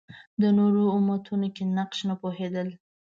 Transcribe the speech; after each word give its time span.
د 0.41 0.43
نورو 0.57 0.81
امتونو 0.97 1.47
کې 1.55 1.63
نقش 1.77 1.99
نه 2.09 2.15
پوهېدل 2.21 2.67